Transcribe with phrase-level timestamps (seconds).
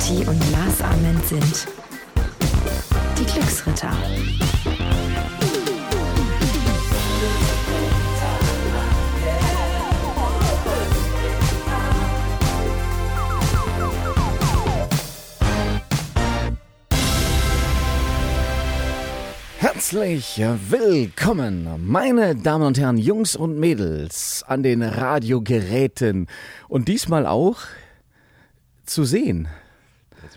[0.00, 1.66] Kati und Lars Ament sind
[3.18, 3.92] die Glücksritter.
[19.58, 20.40] Herzlich
[20.70, 26.26] willkommen, meine Damen und Herren, Jungs und Mädels an den Radiogeräten
[26.68, 27.58] und diesmal auch
[28.86, 29.46] zu sehen.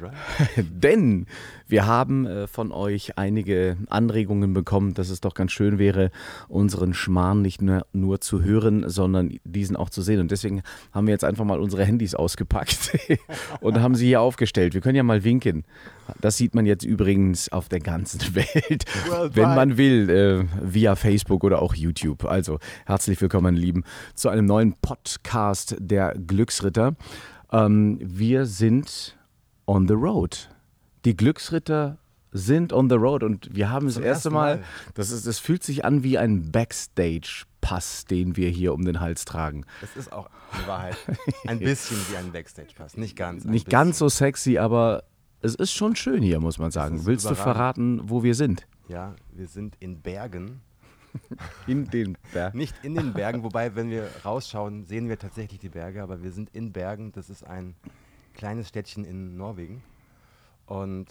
[0.58, 1.26] Denn
[1.68, 6.12] wir haben äh, von euch einige Anregungen bekommen, dass es doch ganz schön wäre,
[6.48, 10.20] unseren Schmarrn nicht nur, nur zu hören, sondern diesen auch zu sehen.
[10.20, 10.62] Und deswegen
[10.92, 12.98] haben wir jetzt einfach mal unsere Handys ausgepackt
[13.62, 14.74] und haben sie hier aufgestellt.
[14.74, 15.64] Wir können ja mal winken.
[16.20, 18.86] Das sieht man jetzt übrigens auf der ganzen Welt,
[19.34, 22.26] wenn man will, äh, via Facebook oder auch YouTube.
[22.26, 23.84] Also herzlich willkommen, meine Lieben,
[24.16, 26.96] zu einem neuen Podcast der Glücksritter.
[27.52, 29.16] Ähm, wir sind
[29.66, 30.50] on the road.
[31.06, 31.98] Die Glücksritter
[32.32, 34.64] sind on the road und wir haben das Zum erste Mal, Mal.
[34.96, 39.26] das, ist, das fühlt sich an wie ein Backstage-Pass, den wir hier um den Hals
[39.26, 39.66] tragen.
[39.82, 40.30] Es ist auch
[40.60, 40.98] in Wahrheit
[41.48, 42.98] ein bisschen wie ein Backstage-Pass.
[42.98, 43.46] Nicht ganz.
[43.46, 43.72] Nicht bisschen.
[43.72, 45.04] ganz so sexy, aber
[45.42, 47.06] es ist schon schön hier, muss man sagen.
[47.06, 48.66] Willst du verraten, wo wir sind?
[48.88, 50.62] Ja, wir sind in Bergen.
[51.68, 52.58] In den Bergen.
[52.58, 56.32] Nicht in den Bergen, wobei, wenn wir rausschauen, sehen wir tatsächlich die Berge, aber wir
[56.32, 57.12] sind in Bergen.
[57.12, 57.76] Das ist ein
[58.34, 59.84] kleines Städtchen in Norwegen.
[60.66, 61.08] Und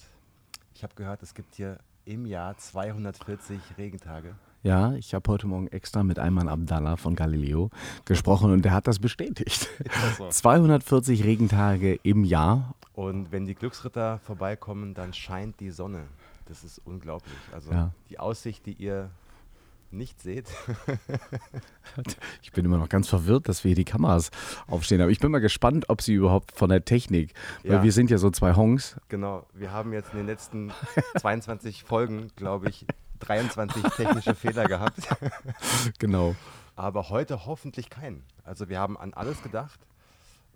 [0.75, 4.35] ich habe gehört, es gibt hier im Jahr 240 Regentage.
[4.65, 7.71] Ja, ich habe heute Morgen extra mit Ayman Abdallah von Galileo
[8.05, 9.69] gesprochen und der hat das bestätigt.
[9.85, 10.29] das so?
[10.29, 12.75] 240 Regentage im Jahr.
[12.95, 16.05] Und wenn die Glücksritter vorbeikommen, dann scheint die Sonne.
[16.47, 17.35] Das ist unglaublich.
[17.53, 17.91] Also Ja.
[18.11, 19.11] die Aussicht, die ihr
[19.93, 20.47] nicht seht,
[22.43, 24.31] Ich bin immer noch ganz verwirrt, dass wir hier die Kameras
[24.67, 25.01] aufstehen.
[25.01, 27.83] Aber ich bin mal gespannt, ob sie überhaupt von der Technik, weil Ja.
[27.83, 28.97] wir sind ja so zwei Honks.
[29.09, 30.73] Genau, wir haben jetzt in den letzten
[31.21, 32.87] 22 Folgen, glaube ich,
[33.21, 34.97] 23 technische Fehler gehabt.
[35.99, 36.35] Genau.
[36.75, 38.25] Aber heute hoffentlich keinen.
[38.45, 39.79] Also wir haben an alles gedacht.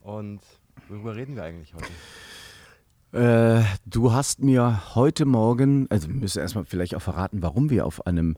[0.03, 0.41] Und
[0.89, 3.61] worüber reden wir eigentlich heute?
[3.61, 7.87] Äh, du hast mir heute Morgen, also wir müssen erstmal vielleicht auch verraten, warum wir
[7.87, 8.37] auf einem,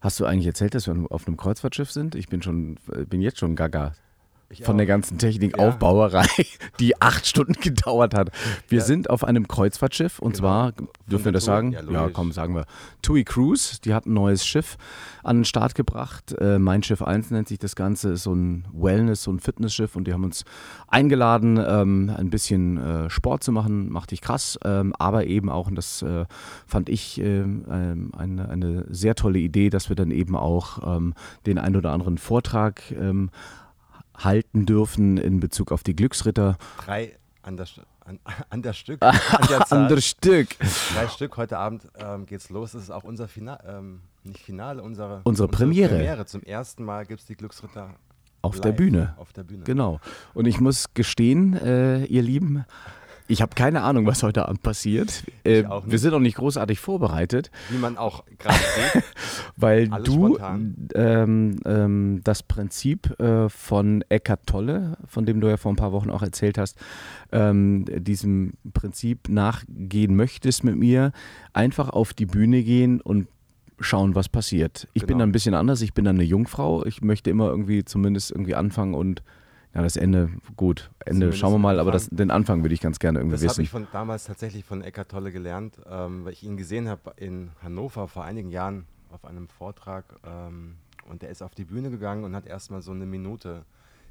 [0.00, 2.14] hast du eigentlich erzählt, dass wir auf einem Kreuzfahrtschiff sind?
[2.14, 3.92] Ich bin schon, äh, bin jetzt schon gaga.
[4.50, 4.78] Ich Von auch.
[4.78, 5.76] der ganzen Technik, Ja.
[6.80, 8.30] Die acht Stunden gedauert hat.
[8.68, 8.84] Wir Ja.
[8.84, 10.40] sind auf einem Kreuzfahrtschiff und Genau.
[10.40, 10.72] zwar,
[11.06, 11.72] dürfen wir das sagen?
[11.72, 12.64] Ja, Ja, komm, sagen wir.
[13.02, 14.78] TUI Cruise, die hat ein neues Schiff
[15.22, 16.34] an den Start gebracht.
[16.40, 19.96] Äh, mein Schiff 1 nennt sich das Ganze, ist so ein Wellness, so ein Fitnessschiff
[19.96, 20.46] und die haben uns
[20.86, 25.66] eingeladen, ähm, ein bisschen äh, Sport zu machen, machte ich krass, ähm, aber eben auch,
[25.68, 26.24] und das äh,
[26.66, 31.12] fand ich ähm, ähm, eine, eine sehr tolle Idee, dass wir dann eben auch ähm,
[31.44, 33.30] den ein oder anderen Vortrag ähm,
[34.18, 36.58] halten dürfen in Bezug auf die Glücksritter.
[36.84, 37.66] Drei an der,
[38.04, 38.18] an,
[38.50, 39.02] an der Stück.
[39.02, 39.82] An der Zahl.
[39.82, 40.48] Anderes Stück.
[40.94, 41.36] Drei Stück.
[41.36, 42.72] Heute Abend ähm, geht's los.
[42.72, 45.96] Das ist auch unser Finale, ähm, nicht Finale, unsere, Unsere Premiere.
[45.96, 46.26] Premiere.
[46.26, 47.94] Zum ersten Mal gibt es die Glücksritter
[48.42, 49.14] Auf der live Bühne.
[49.16, 49.64] Auf der Bühne.
[49.64, 50.00] Genau.
[50.34, 52.64] Und ich muss gestehen, äh, ihr Lieben,
[53.28, 55.22] ich habe keine Ahnung, was heute Abend passiert.
[55.44, 58.58] Äh, wir sind auch nicht großartig vorbereitet, Wie man auch gerade
[58.92, 59.02] sieht.
[59.56, 60.38] weil Alles du
[60.94, 65.92] ähm, ähm, das Prinzip äh, von Eckart Tolle, von dem du ja vor ein paar
[65.92, 66.78] Wochen auch erzählt hast,
[67.32, 71.12] ähm, diesem Prinzip nachgehen möchtest mit mir,
[71.52, 73.28] einfach auf die Bühne gehen und
[73.80, 74.88] schauen, was passiert.
[74.94, 75.18] Ich bin Genau.
[75.18, 78.54] da ein bisschen anders, ich bin dann eine Jungfrau, ich möchte immer irgendwie zumindest irgendwie
[78.56, 79.22] anfangen und
[79.74, 82.80] ja, das Ende, gut, Ende Zumindest schauen wir mal, aber das, den Anfang würde ich
[82.80, 83.62] ganz gerne irgendwie Das habe wissen.
[83.62, 87.50] ich von damals tatsächlich von Eckart Tolle gelernt, ähm, weil ich ihn gesehen habe in
[87.62, 90.04] Hannover vor einigen Jahren auf einem Vortrag.
[90.26, 90.76] Ähm,
[91.08, 93.64] und er ist auf die Bühne gegangen und hat erstmal so eine Minute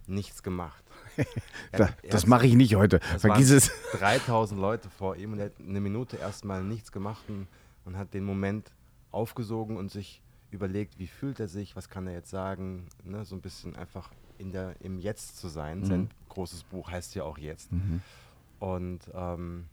[0.08, 0.84] nichts gemacht.
[1.72, 3.00] Er- Da, das mache ich nicht heute.
[3.20, 3.70] Vergiss es.
[3.94, 7.48] 3000 Leute vor ihm und er hat eine Minute erstmal nichts gemacht und,
[7.86, 8.72] und hat den Moment
[9.12, 13.26] aufgesogen und sich überlegt, wie fühlt er sich, was kann er jetzt sagen, ne?
[13.26, 15.82] so ein bisschen einfach in der, im Jetzt zu sein.
[15.86, 17.72] Sein großes Buch heißt ja auch Jetzt.
[18.60, 19.66] Und ähm,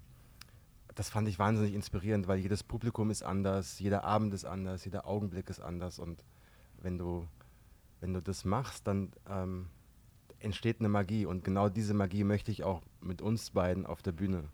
[0.95, 5.07] das fand ich wahnsinnig inspirierend, weil jedes Publikum ist anders, jeder Abend ist anders, jeder
[5.07, 6.23] Augenblick ist anders und
[6.79, 7.27] wenn du,
[8.01, 9.67] wenn du das machst, dann ähm,
[10.39, 14.13] entsteht eine Magie und genau diese Magie möchte ich auch mit uns beiden auf der
[14.13, 14.45] Bühne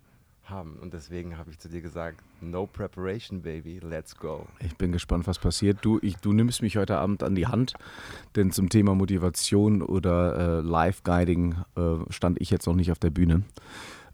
[0.50, 4.46] haben und deswegen habe ich zu dir gesagt, no preparation baby, let's go.
[4.60, 5.78] Ich bin gespannt, was passiert.
[5.82, 7.74] Du, ich, du nimmst mich heute Abend an die Hand,
[8.36, 11.80] denn zum Thema Motivation oder äh, Live-Guiding äh,
[12.10, 13.42] stand ich jetzt noch nicht auf der Bühne.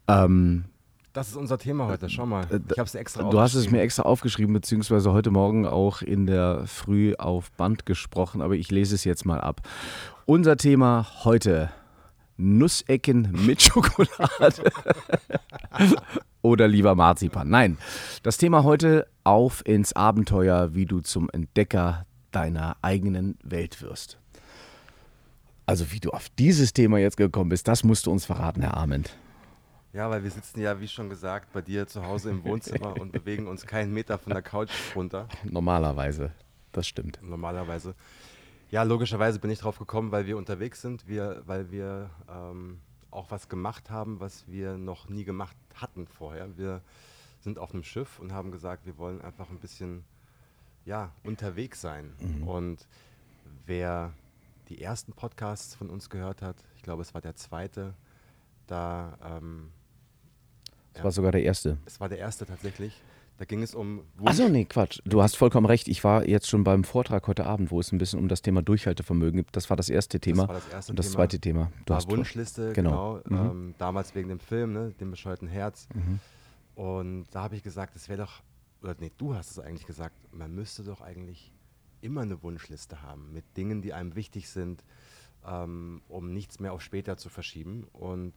[0.07, 0.65] Ähm,
[1.13, 2.43] Das ist unser Thema heute, schau mal.
[2.51, 6.01] Äh, Ich habe es extra du hast es mir extra aufgeschrieben, beziehungsweise heute Morgen auch
[6.01, 9.61] in der Früh auf Band gesprochen, aber ich lese es jetzt mal ab.
[10.25, 11.71] Unser Thema heute:
[12.37, 14.63] Nussecken mit Schokolade
[16.41, 17.49] oder lieber Marzipan?
[17.49, 17.77] Nein,
[18.23, 24.19] das Thema heute auf ins Abenteuer, wie du zum Entdecker deiner eigenen Welt wirst.
[25.65, 28.77] Also wie du auf dieses Thema jetzt gekommen bist, das musst du uns verraten, Herr
[28.77, 29.17] Arment.
[29.93, 33.11] Ja, weil wir sitzen ja, wie schon gesagt, bei dir zu Hause im Wohnzimmer und
[33.11, 35.27] bewegen uns keinen Meter von der Couch runter.
[35.43, 36.31] Normalerweise,
[36.71, 37.19] das stimmt.
[37.21, 37.95] Normalerweise.
[38.69, 42.79] Ja, logischerweise bin ich drauf gekommen, weil wir unterwegs sind, wir, weil wir ähm,
[43.17, 46.55] auch was gemacht haben, was wir noch nie gemacht hatten vorher.
[46.57, 46.81] Wir
[47.41, 50.03] sind auf einem Schiff und haben gesagt, wir wollen einfach ein bisschen
[50.85, 52.13] ja, unterwegs sein.
[52.19, 52.47] Mhm.
[52.47, 52.87] Und
[53.65, 54.13] wer
[54.69, 57.95] die ersten Podcasts von uns gehört hat, ich glaube, es war der zweite,
[58.67, 59.71] da ähm,
[60.93, 61.77] Das war sogar der erste.
[61.85, 63.01] es war der erste tatsächlich.
[63.37, 64.99] Da ging es um Achso, nee, Quatsch.
[65.05, 65.87] Du hast vollkommen recht.
[65.87, 68.63] Ich war jetzt schon beim Vortrag heute Abend, wo es ein bisschen um das Thema
[68.63, 69.55] Durchhaltevermögen gibt.
[69.55, 70.47] Das war das erste Thema.
[70.47, 71.15] war das erste und das Thema.
[71.15, 71.71] zweite Thema.
[71.85, 73.21] Du war hast Wunschliste, Genau.
[73.27, 73.43] genau.
[73.43, 73.49] Mhm.
[73.51, 75.87] Ähm, damals wegen dem Film, ne, dem bescheuerten Herz.
[75.93, 76.19] Mhm.
[76.75, 78.41] Und da habe ich gesagt, es wäre doch,
[78.81, 81.51] oder nee, du hast es eigentlich gesagt, man müsste doch eigentlich
[82.01, 84.83] immer eine Wunschliste haben mit Dingen, die einem wichtig sind,
[85.45, 87.85] ähm, um nichts mehr auf später zu verschieben.
[87.93, 88.33] Und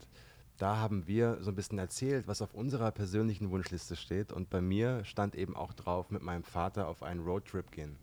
[0.61, 4.31] da haben wir so ein bisschen erzählt, was auf unserer persönlichen Wunschliste steht.
[4.33, 7.97] Und bei mir stand eben auch drauf, mit meinem Vater auf einen Roadtrip gehen.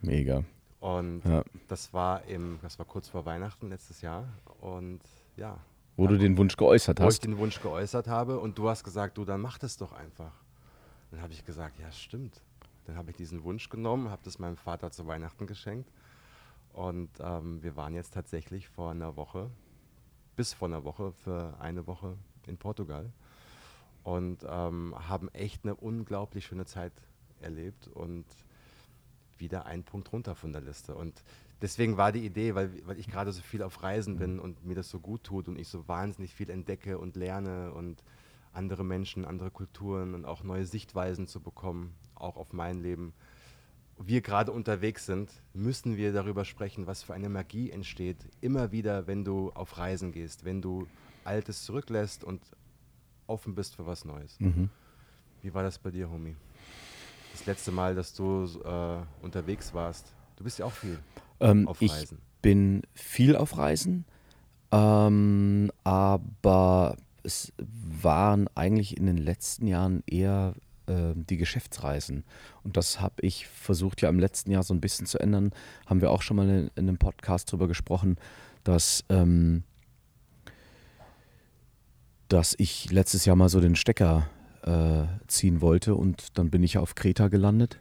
[0.00, 0.44] Mega.
[0.80, 1.44] Und Ja.
[1.68, 4.26] das war im, das war kurz vor Weihnachten letztes Jahr.
[4.60, 5.00] Und
[5.36, 5.58] ja,
[5.96, 7.24] Wo du den Wunsch geäußert wo ich hast.
[7.24, 10.32] den Wunsch geäußert habe und du hast gesagt, du, dann mach das doch einfach.
[11.10, 12.40] Dann habe ich gesagt, ja, stimmt.
[12.86, 15.90] Dann habe ich diesen Wunsch genommen, habe das meinem Vater zu Weihnachten geschenkt.
[16.72, 19.50] Und ähm, wir waren jetzt tatsächlich vor einer Woche,
[20.36, 22.16] bis vor einer Woche, für eine Woche
[22.46, 23.10] in Portugal.
[24.02, 26.92] Und ähm, haben echt eine unglaublich schöne Zeit
[27.40, 28.26] erlebt und
[29.38, 30.94] wieder ein Punkt runter von der Liste.
[30.94, 31.22] Und
[31.62, 34.74] deswegen war die Idee, weil, weil ich gerade so viel auf Reisen bin und mir
[34.74, 38.02] das so gut tut und ich so wahnsinnig viel entdecke und lerne und
[38.52, 43.12] andere Menschen, andere Kulturen und auch neue Sichtweisen zu bekommen, auch auf mein Leben.
[43.98, 49.06] Wir gerade unterwegs sind, müssen wir darüber sprechen, was für eine Magie entsteht, immer wieder,
[49.06, 50.86] wenn du auf Reisen gehst, wenn du
[51.24, 52.42] Altes zurücklässt und
[53.26, 54.38] offen bist für was Neues.
[54.40, 54.68] Mhm.
[55.42, 56.36] Wie war das bei dir, Homie?
[57.32, 60.12] Das letzte Mal, dass du äh, unterwegs warst.
[60.36, 60.98] Du bist ja auch viel
[61.40, 62.18] Ähm, auf ich Reisen.
[62.42, 64.04] bin viel auf Reisen,
[64.72, 70.54] ähm, aber es waren eigentlich in den letzten Jahren eher
[70.86, 72.24] die Geschäftsreisen.
[72.62, 75.52] Und das habe ich versucht ja im letzten Jahr so ein bisschen zu ändern.
[75.86, 78.16] Haben wir auch schon mal in, in einem Podcast drüber gesprochen,
[78.64, 79.62] dass, ähm,
[82.28, 84.28] dass ich letztes Jahr mal so den Stecker
[84.62, 87.80] äh, ziehen wollte und dann bin ich auf Kreta gelandet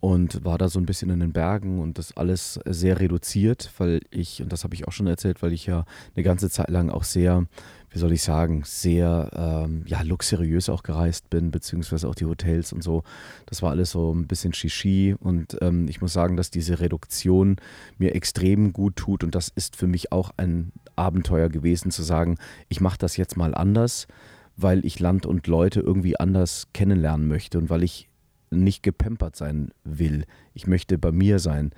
[0.00, 4.00] und war da so ein bisschen in den Bergen und das alles sehr reduziert, weil
[4.10, 5.84] ich, und das habe ich auch schon erzählt, weil ich ja
[6.14, 7.46] eine ganze Zeit lang auch sehr,
[7.90, 12.72] wie soll ich sagen, sehr ähm, ja, luxuriös auch gereist bin, beziehungsweise auch die Hotels
[12.72, 13.02] und so.
[13.46, 17.56] Das war alles so ein bisschen Shishi und ähm, ich muss sagen, dass diese Reduktion
[17.96, 22.36] mir extrem gut tut und das ist für mich auch ein Abenteuer gewesen, zu sagen,
[22.68, 24.06] ich mache das jetzt mal anders,
[24.56, 28.08] weil ich Land und Leute irgendwie anders kennenlernen möchte und weil ich
[28.50, 30.24] nicht gepampert sein will.
[30.54, 31.72] Ich möchte bei mir sein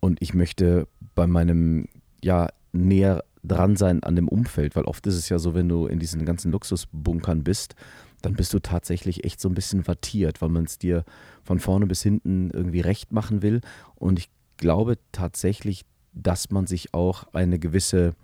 [0.00, 1.86] und ich möchte bei meinem,
[2.22, 5.86] ja, näher dran sein an dem Umfeld, weil oft ist es ja so, wenn du
[5.86, 7.74] in diesen ganzen Luxusbunkern bist,
[8.22, 11.04] dann bist du tatsächlich echt so ein bisschen wattiert, weil man es dir
[11.42, 13.60] von vorne bis hinten irgendwie recht machen will.
[13.96, 18.14] Und ich glaube tatsächlich, dass man sich auch eine gewisse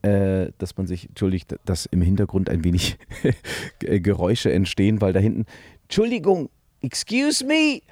[0.00, 2.96] äh, dass man sich, entschuldigt, dass im Hintergrund ein wenig
[3.78, 5.44] Geräusche entstehen, weil da hinten,
[5.82, 6.48] Entschuldigung,
[6.80, 7.82] excuse me,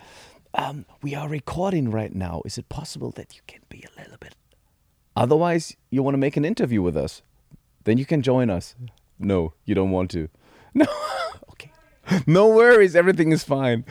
[0.53, 2.43] um, we are recording right now.
[2.45, 4.40] Is it possible that you can be a little bit?
[5.17, 7.23] Otherwise, you want to make an interview with us?
[7.85, 8.77] Then you can join us.
[9.19, 10.29] No, you don't want to.
[10.75, 10.87] No,
[11.51, 11.71] okay.
[12.29, 13.85] No worries, everything is fine.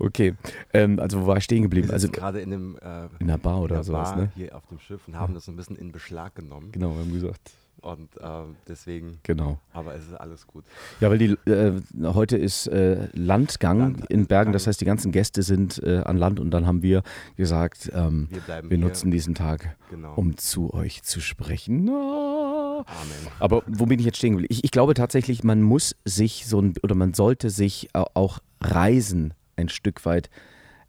[0.00, 0.34] Okay,
[0.74, 1.88] ähm, also wo war ich stehen geblieben?
[1.88, 4.16] Wir Also sitzen gerade in einem äh, in der Bar in oder der sowas, Bar
[4.16, 4.32] ne?
[4.34, 6.72] hier auf dem Schiff und haben das ein bisschen in Beschlag genommen.
[6.72, 7.52] Genau, wir haben gesagt.
[7.80, 9.58] Und ähm, deswegen, Genau.
[9.72, 10.64] aber es ist alles gut.
[11.00, 15.12] Ja, weil die, äh, heute ist äh, Landgang Land- in Bergen, das heißt, die ganzen
[15.12, 17.02] Gäste sind äh, an Land und dann haben wir
[17.36, 20.14] gesagt, ähm, Wir wir nutzen diesen Tag, Genau.
[20.14, 21.88] um zu euch zu sprechen.
[21.88, 22.84] Ah.
[22.86, 23.32] Amen.
[23.38, 24.52] Aber wo bin ich jetzt stehen geblieben?
[24.52, 28.40] Ich, ich glaube tatsächlich, man muss sich so ein, oder man sollte sich au- auch
[28.60, 30.30] Reisen ein Stück weit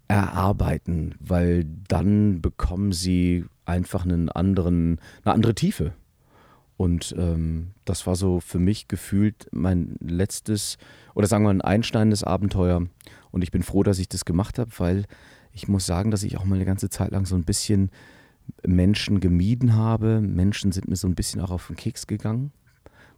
[0.07, 5.93] erarbeiten, weil dann bekommen sie einfach einen anderen, eine andere Tiefe.
[6.79, 10.77] Und ähm, das war so für mich gefühlt mein letztes
[11.13, 12.87] oder sagen wir ein einschneidendes Abenteuer.
[13.31, 15.03] Und ich bin froh, dass ich das gemacht habe, weil
[15.51, 17.91] ich muss sagen, dass ich auch mal eine ganze Zeit lang so ein bisschen
[18.65, 20.21] Menschen gemieden habe.
[20.21, 22.53] Menschen sind mir so ein bisschen auch auf den Keks gegangen,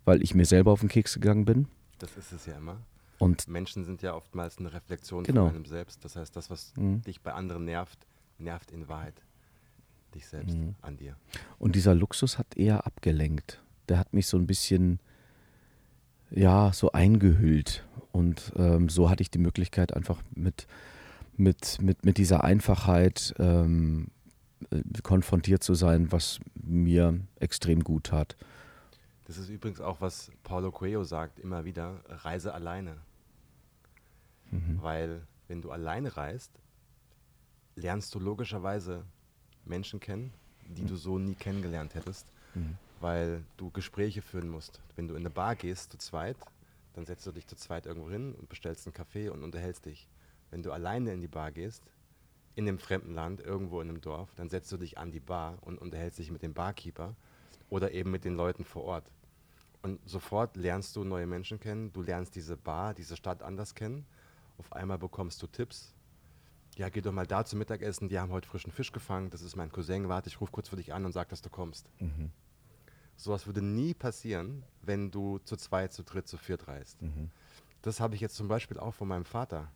[0.06, 1.68] weil ich mir selber auf den Keks gegangen bin.
[2.00, 2.78] Das ist es ja immer.
[3.20, 5.46] Und Menschen sind ja oftmals eine Reflexion Genau.
[5.46, 6.04] von einem selbst.
[6.04, 7.04] Das heißt, das, was Mhm.
[7.04, 8.08] dich bei anderen nervt,
[8.40, 9.22] nervt in Wahrheit
[10.12, 10.76] dich selbst Mhm.
[10.82, 11.16] an dir.
[11.60, 13.62] Und dieser Luxus hat eher abgelenkt.
[13.90, 15.00] Der hat mich so ein bisschen,
[16.30, 17.86] ja, so eingehüllt.
[18.12, 20.68] Und ähm, so hatte ich die Möglichkeit, einfach mit,
[21.38, 24.08] mit, mit, mit dieser Einfachheit ähm,
[24.70, 28.36] äh, konfrontiert zu sein, was mir extrem gut tat.
[29.26, 32.98] Das ist übrigens auch, was Paulo Coelho sagt, immer wieder, reise alleine.
[34.52, 34.80] Mhm.
[34.82, 36.52] Weil wenn du alleine reist,
[37.76, 39.06] lernst du logischerweise
[39.66, 40.34] Menschen kennen,
[40.68, 42.78] die du so nie kennengelernt hättest, Mhm.
[43.00, 44.82] weil du Gespräche führen musst.
[44.96, 46.38] Wenn du in eine Bar gehst zu zweit,
[46.94, 50.08] dann setzt du dich zu zweit irgendwo hin und bestellst einen Kaffee und unterhältst dich.
[50.50, 51.84] Wenn du alleine in die Bar gehst,
[52.56, 55.58] in einem fremden Land, irgendwo in einem Dorf, dann setzt du dich an die Bar
[55.62, 57.16] und unterhältst dich mit dem Barkeeper
[57.70, 59.10] oder eben mit den Leuten vor Ort.
[59.82, 64.06] Und sofort lernst du neue Menschen kennen, du lernst diese Bar, diese Stadt anders kennen.
[64.58, 65.94] Auf einmal bekommst du Tipps.
[66.82, 69.56] Ja, geh doch mal da zum Mittagessen, die haben heute frischen Fisch gefangen, das ist
[69.56, 71.88] mein Cousin, warte, ich rufe kurz für dich an und sag, dass du kommst.
[72.00, 72.32] Mhm.
[73.16, 77.00] Sowas würde nie passieren, wenn du zu zweit, zu dritt, zu viert reist.
[77.00, 77.30] Mhm.
[77.84, 79.72] Das habe ich jetzt zum Beispiel auch von meinem Vater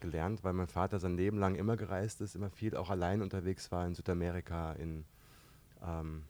[0.00, 3.70] gelernt, weil mein Vater sein Leben lang immer gereist ist, immer viel auch allein unterwegs
[3.70, 5.04] war in Südamerika, in,
[5.80, 6.24] ähm,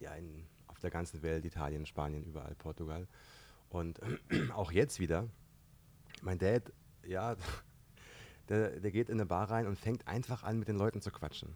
[0.00, 3.06] ja, in, auf der ganzen Welt, Italien, Spanien, überall, Portugal.
[3.68, 4.00] Und
[4.54, 5.28] auch jetzt wieder,
[6.22, 6.72] mein Dad,
[7.06, 7.36] ja,
[8.48, 11.10] der, der geht in eine Bar rein und fängt einfach an, mit den Leuten zu
[11.10, 11.50] quatschen.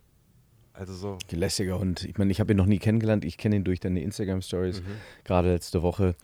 [0.73, 2.05] Also so, Lässiger Hund.
[2.05, 3.25] Ich meine, ich habe ihn noch nie kennengelernt.
[3.25, 4.83] Ich kenne ihn durch deine Instagram-Stories,
[5.25, 6.15] gerade letzte Woche.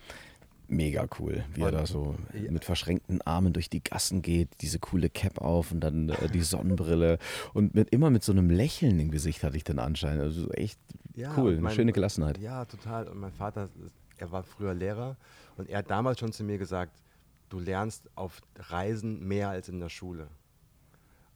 [0.67, 2.51] Mega cool, wie er Und- da so ja.
[2.51, 6.41] mit verschränkten Armen durch die Gassen geht, diese coole Cap auf und dann äh, die
[6.41, 7.19] Sonnenbrille
[7.53, 10.21] und mit, immer mit so einem Lächeln im Gesicht hatte ich den Anschein.
[10.21, 10.79] Also echt
[11.17, 12.39] Ja, cool, und eine mein- schöne Gelassenheit.
[12.39, 13.09] Ja, total.
[13.09, 13.69] Und mein Vater,
[14.17, 15.17] er war früher Lehrer
[15.59, 16.93] und er hat damals schon zu mir gesagt,
[17.51, 20.29] du lernst auf Reisen mehr als in der Schule.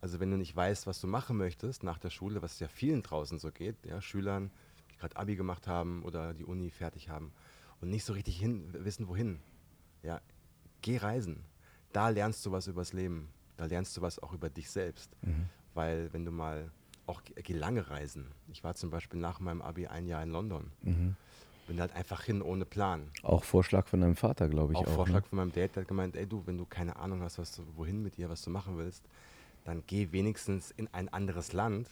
[0.01, 3.03] Also wenn du nicht weißt, was du machen möchtest nach der Schule, was ja vielen
[3.03, 4.51] draußen so geht, ja, Schülern,
[4.91, 7.33] die gerade Abi gemacht haben oder die Uni fertig haben
[7.81, 9.41] und nicht so richtig hin, wissen, wohin.
[10.03, 10.21] Ja,
[10.83, 11.45] geh reisen.
[11.93, 13.29] Da lernst du was übers Leben.
[13.57, 15.17] Da lernst du was auch über dich selbst.
[15.75, 16.71] Weil wenn du mal,
[17.07, 18.27] auch geh lange reisen.
[18.49, 20.71] Ich war zum Beispiel nach meinem Abi ein Jahr in London.
[21.67, 23.11] Bin halt einfach hin ohne Plan.
[23.23, 24.95] Auch Vorschlag von deinem Vater, glaube ich auch auch.
[24.95, 25.29] Vorschlag ne?
[25.29, 27.63] von meinem Dad, der hat gemeint, ey du, wenn du keine Ahnung hast, was du,
[27.77, 29.05] wohin mit dir, was du machen willst,
[29.69, 31.91] dann geh wenigstens in ein anderes Land.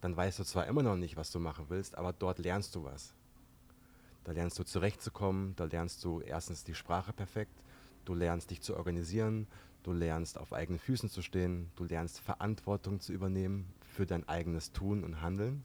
[0.00, 2.84] Dann weißt du zwar immer noch nicht, was du machen willst, aber dort lernst du
[2.84, 3.12] was.
[4.24, 7.52] Da lernst du zurechtzukommen, da lernst du erstens die Sprache perfekt,
[8.06, 9.46] du lernst dich zu organisieren,
[9.82, 14.72] du lernst auf eigenen Füßen zu stehen, du lernst Verantwortung zu übernehmen für dein eigenes
[14.72, 15.64] Tun und Handeln.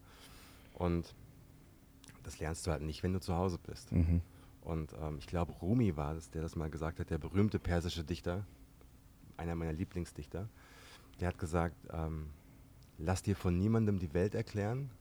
[0.74, 1.16] Und
[2.24, 3.94] das lernst du halt nicht, wenn du zu Hause bist.
[3.94, 4.20] Mhm.
[4.60, 8.04] Und ähm, ich glaube, Rumi war es, der das mal gesagt hat, der berühmte persische
[8.04, 8.46] Dichter,
[9.38, 10.50] einer meiner Lieblingsdichter.
[11.20, 12.30] Der hat gesagt, ähm,
[12.98, 14.92] lass dir von niemandem die Welt erklären,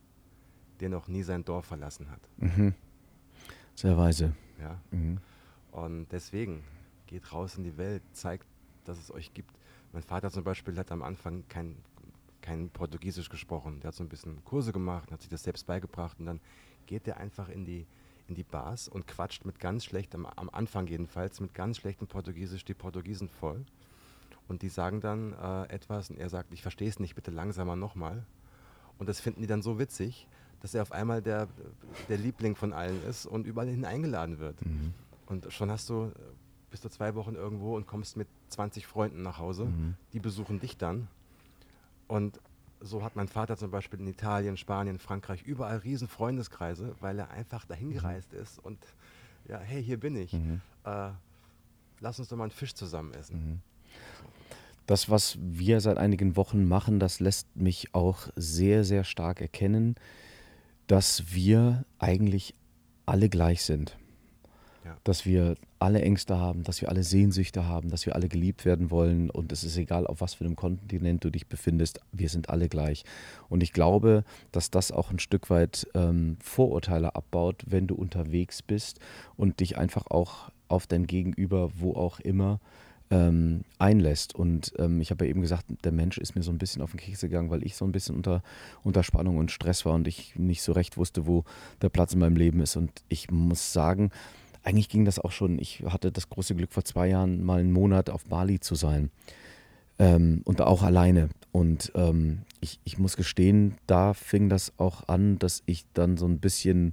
[0.81, 2.21] der noch nie sein Dorf verlassen hat.
[2.39, 2.75] Mhm.
[3.75, 4.35] Sehr weise.
[4.61, 4.81] Ja?
[4.91, 5.19] Mhm.
[5.71, 6.63] Und deswegen,
[7.07, 8.47] geht raus in die Welt, zeigt,
[8.85, 9.55] dass es euch gibt.
[9.93, 11.77] Mein Vater zum Beispiel hat am Anfang kein,
[12.41, 13.81] kein Portugiesisch gesprochen.
[13.81, 16.41] Der hat so ein bisschen Kurse gemacht, hat sich das selbst beigebracht und dann
[16.87, 17.87] geht er einfach in die,
[18.29, 22.65] in die Bars und quatscht mit ganz schlechtem, am Anfang jedenfalls, mit ganz schlechtem Portugiesisch
[22.65, 23.65] die Portugiesen voll.
[24.49, 27.77] Und die sagen dann äh, etwas und er sagt, ich verstehe es nicht, bitte langsamer
[27.77, 28.25] nochmal.
[28.99, 30.29] Und das finden die dann so witzig,
[30.61, 31.49] dass er auf einmal der,
[32.09, 34.65] der Liebling von allen ist und überall hin eingeladen wird.
[34.65, 34.95] Mhm.
[35.27, 36.11] Und schon hast du, äh,
[36.71, 39.67] bist du zwei Wochen irgendwo und kommst mit 20 Freunden nach Hause.
[39.67, 39.95] Mhm.
[40.13, 41.09] Die besuchen dich dann.
[42.09, 42.41] Und
[42.81, 47.31] so hat mein Vater zum Beispiel in Italien, Spanien, Frankreich überall riesen Freundeskreise, weil er
[47.31, 48.79] einfach dahin gereist ist und
[49.49, 50.33] ja, hey, hier bin ich.
[50.33, 50.61] Mhm.
[50.85, 51.11] Äh,
[52.01, 53.63] lass uns doch mal einen Fisch zusammen essen.
[54.87, 59.97] Das, was wir seit einigen Wochen machen, das lässt mich auch sehr, sehr stark erkennen,
[60.87, 62.55] dass wir eigentlich
[63.05, 63.97] alle gleich sind.
[64.85, 64.97] Ja.
[65.03, 68.93] Dass wir alle Ängste haben, dass wir alle Sehnsüchte haben, dass wir alle geliebt werden
[68.93, 72.49] wollen und es ist egal, auf was für einem Kontinent du dich befindest, wir sind
[72.51, 73.05] alle gleich.
[73.49, 78.63] Und ich glaube, dass das auch ein Stück weit ähm, Vorurteile abbaut, wenn du unterwegs
[78.63, 79.01] bist
[79.37, 82.61] und dich einfach auch auf dein Gegenüber, wo auch immer,
[83.11, 84.35] ähm, einlässt.
[84.35, 86.91] Und ähm, ich habe ja eben gesagt, der Mensch ist mir so ein bisschen auf
[86.91, 88.43] den Keks gegangen, weil ich so ein bisschen unter,
[88.83, 91.45] unter Spannung und Stress war und ich nicht so recht wusste, wo
[91.83, 92.77] der Platz in meinem Leben ist.
[92.77, 94.11] Und ich muss sagen,
[94.65, 95.59] eigentlich ging das auch schon.
[95.59, 99.11] Ich hatte das große Glück, vor zwei Jahren mal einen Monat auf Bali zu sein.
[99.99, 101.31] Ähm, und auch alleine.
[101.53, 106.27] Und ähm, ich, ich muss gestehen, da fing das auch an, dass ich dann so
[106.27, 106.93] ein bisschen,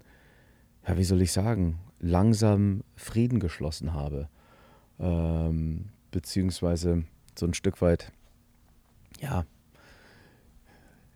[0.88, 4.29] ja, wie soll ich sagen, langsam Frieden geschlossen habe.
[5.00, 7.03] ähm, beziehungsweise
[7.38, 8.12] so ein Stück weit,
[9.20, 9.46] ja,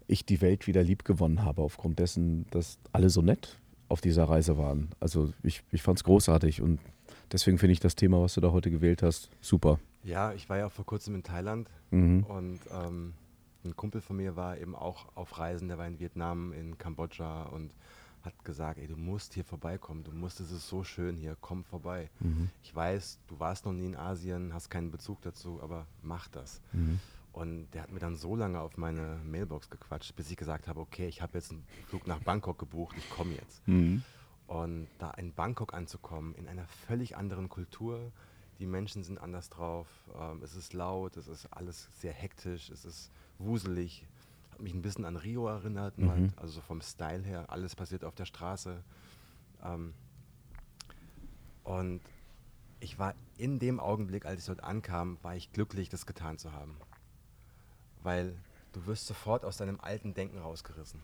[0.08, 3.58] ich die Welt wieder lieb gewonnen habe, aufgrund dessen, dass alle so nett
[3.90, 4.90] auf dieser Reise waren.
[5.00, 6.80] Also ich, ich fand es großartig und
[7.32, 9.80] deswegen finde ich das Thema, was du da heute gewählt hast, super.
[10.04, 12.24] Ja, ich war ja auch vor kurzem in Thailand Mhm.
[12.26, 13.14] und ähm,
[13.64, 17.44] ein Kumpel von mir war eben auch auf Reisen, der war in Vietnam, in Kambodscha
[17.44, 17.74] und
[18.28, 21.64] hat gesagt, ey, du musst hier vorbeikommen, du musst, es ist so schön hier, komm
[21.64, 22.10] vorbei.
[22.20, 22.50] Mhm.
[22.62, 26.62] Ich weiß, du warst noch nie in Asien, hast keinen Bezug dazu, aber mach das.
[26.74, 27.00] Mhm.
[27.32, 30.80] Und der hat mir dann so lange auf meine Mailbox gequatscht, bis ich gesagt habe,
[30.80, 33.66] okay, ich habe jetzt einen Flug nach Bangkok gebucht, ich komme jetzt.
[33.68, 34.04] Mhm.
[34.48, 38.12] Und da in Bangkok anzukommen, in einer völlig anderen Kultur,
[38.60, 39.88] die Menschen sind anders drauf,
[40.20, 44.06] ähm, es ist laut, es ist alles sehr hektisch, es ist wuselig,
[44.58, 46.10] hat mich ein bisschen an Rio erinnert, Mhm.
[46.10, 48.82] halt, also so vom Style her, alles passiert auf der Straße.
[49.64, 49.94] Ähm,
[51.64, 52.02] und
[52.80, 56.54] ich war in dem Augenblick, als ich dort ankam, war ich glücklich, das getan zu
[56.54, 56.76] haben.
[58.02, 58.36] Weil
[58.74, 61.00] du wirst sofort aus deinem alten Denken rausgerissen.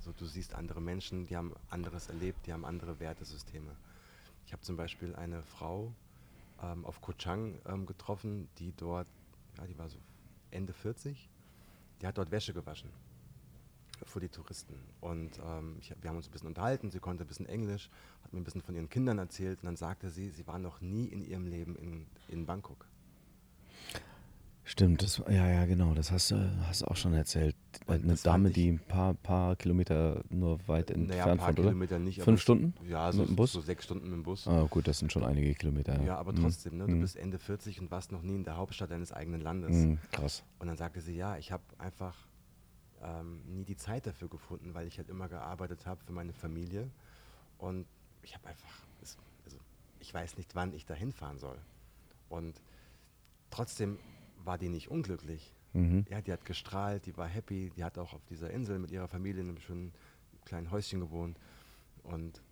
[0.00, 3.70] So, du siehst andere Menschen, die haben anderes erlebt, die haben andere Wertesysteme.
[4.46, 5.94] Ich habe zum Beispiel eine Frau
[6.62, 9.06] ähm, auf Koh Chang ähm, getroffen, die dort,
[9.58, 9.98] ja, die war so
[10.50, 11.28] Ende 40,
[12.02, 12.90] die hat dort Wäsche gewaschen
[14.04, 14.74] für die Touristen.
[15.00, 17.88] Und ähm, ich, wir haben uns ein bisschen unterhalten, sie konnte ein bisschen Englisch,
[18.24, 20.80] hat mir ein bisschen von ihren Kindern erzählt und dann sagte sie, sie war noch
[20.80, 22.88] nie in ihrem Leben in, in Bangkok.
[24.72, 26.36] Stimmt, das, ja, ja, genau, das hast du
[26.66, 27.54] hast auch schon erzählt.
[27.86, 31.58] Und Eine Dame, die ein paar, paar Kilometer nur weit Naja, ein entfernt paar von,
[31.58, 31.68] oder?
[31.68, 32.18] Kilometer nicht.
[32.20, 32.74] aber Fünf Stunden?
[32.88, 33.52] Ja, so, Mit dem Bus?
[33.52, 34.48] so sechs Stunden mit dem Bus.
[34.48, 36.02] Ah, gut, das sind schon einige Kilometer.
[36.02, 36.36] Ja, aber Mhm.
[36.40, 37.00] trotzdem, ne, du Mhm.
[37.02, 39.74] bist Ende 40 und warst noch nie in der Hauptstadt deines eigenen Landes.
[39.76, 40.42] Mhm, krass.
[40.58, 42.16] Und dann sagte sie, ja, ich habe einfach
[43.02, 46.88] ähm, nie die Zeit dafür gefunden, weil ich halt immer gearbeitet habe für meine Familie.
[47.58, 47.84] Und
[48.22, 48.72] ich habe einfach,
[49.44, 49.58] also
[50.00, 51.58] ich weiß nicht, wann ich da hinfahren soll.
[52.30, 52.54] Und
[53.50, 53.98] trotzdem
[54.44, 55.54] war die nicht unglücklich.
[55.72, 56.04] Mhm.
[56.10, 59.08] Ja, die hat gestrahlt, die war happy, die hat auch auf dieser Insel mit ihrer
[59.08, 59.92] Familie in einem schönen
[60.44, 61.38] kleinen Häuschen gewohnt.
[62.02, 62.42] Und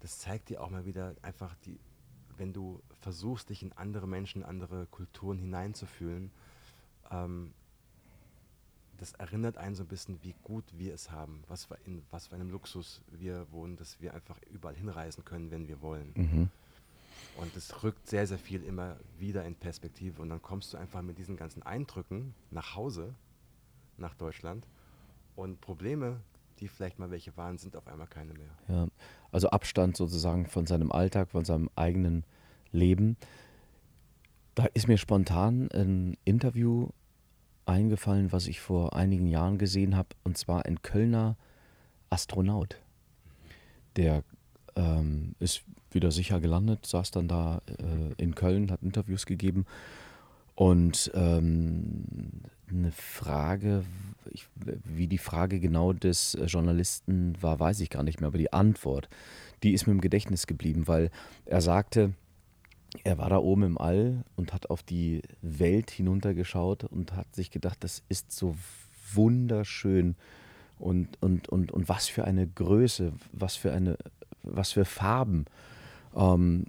[0.00, 1.78] das zeigt dir auch mal wieder einfach die,
[2.36, 6.30] wenn du versuchst, dich in andere Menschen, andere Kulturen hineinzufühlen,
[7.10, 7.52] ähm,
[9.00, 12.26] das erinnert einen so ein bisschen, wie gut wir es haben, was für, in was
[12.26, 16.12] für einem Luxus wir wohnen, dass wir einfach überall hinreisen können, wenn wir wollen.
[16.14, 16.50] Mhm.
[17.36, 20.20] Und es rückt sehr, sehr viel immer wieder in Perspektive.
[20.20, 23.14] Und dann kommst du einfach mit diesen ganzen Eindrücken nach Hause,
[23.96, 24.66] nach Deutschland.
[25.36, 26.20] Und Probleme,
[26.58, 28.50] die vielleicht mal welche waren, sind auf einmal keine mehr.
[28.68, 28.88] Ja,
[29.32, 32.24] also Abstand sozusagen von seinem Alltag, von seinem eigenen
[32.72, 33.16] Leben.
[34.54, 36.88] Da ist mir spontan ein Interview
[37.64, 41.36] eingefallen, was ich vor einigen Jahren gesehen habe, und zwar ein Kölner
[42.10, 42.80] Astronaut.
[43.96, 44.24] Der
[44.76, 49.66] ähm, ist wieder sicher gelandet, saß dann da äh, in Köln, hat Interviews gegeben.
[50.54, 52.04] Und ähm,
[52.68, 53.84] eine Frage,
[54.30, 54.46] ich,
[54.84, 59.08] wie die Frage genau des Journalisten war, weiß ich gar nicht mehr, aber die Antwort,
[59.62, 61.10] die ist mir im Gedächtnis geblieben, weil
[61.46, 62.12] er sagte,
[63.04, 67.50] er war da oben im All und hat auf die Welt hinuntergeschaut und hat sich
[67.50, 68.56] gedacht, das ist so
[69.14, 70.16] wunderschön
[70.78, 73.96] und, und, und, und was für eine Größe, was für eine,
[74.52, 75.46] was für Farben.
[76.14, 76.66] Ähm,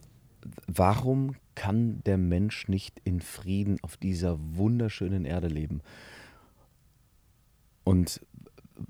[0.68, 5.82] warum kann der Mensch nicht in Frieden auf dieser wunderschönen Erde leben?
[7.84, 8.22] Und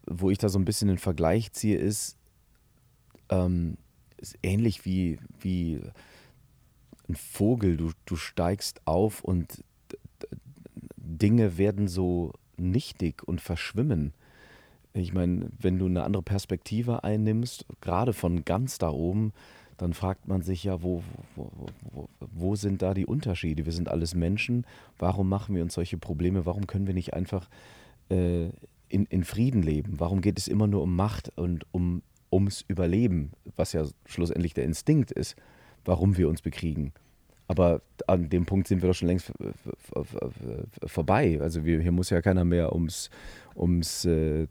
[0.05, 2.17] wo ich da so ein bisschen den Vergleich ziehe, ist,
[3.29, 3.77] ähm,
[4.17, 5.81] ist ähnlich wie, wie
[7.09, 7.77] ein Vogel.
[7.77, 9.63] Du, du steigst auf und
[10.97, 14.13] Dinge werden so nichtig und verschwimmen.
[14.93, 19.31] Ich meine, wenn du eine andere Perspektive einnimmst, gerade von ganz da oben,
[19.77, 21.01] dann fragt man sich ja, wo,
[21.35, 21.49] wo,
[21.91, 23.65] wo, wo sind da die Unterschiede?
[23.65, 24.65] Wir sind alles Menschen.
[24.99, 26.45] Warum machen wir uns solche Probleme?
[26.45, 27.49] Warum können wir nicht einfach
[28.09, 28.49] äh,
[28.89, 29.99] in, in Frieden leben?
[29.99, 34.65] Warum geht es immer nur um Macht und um, ums Überleben, was ja schlussendlich der
[34.65, 35.35] Instinkt ist,
[35.83, 36.93] warum wir uns bekriegen?
[37.51, 39.33] Aber an dem Punkt sind wir doch schon längst
[40.85, 41.37] vorbei.
[41.41, 43.09] Also wir, hier muss ja keiner mehr ums,
[43.57, 44.47] ums äh,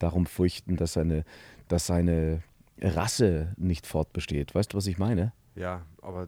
[0.00, 1.24] darum fürchten, dass seine,
[1.68, 2.42] dass seine
[2.80, 4.52] Rasse nicht fortbesteht.
[4.52, 5.32] Weißt du, was ich meine?
[5.54, 6.26] Ja, aber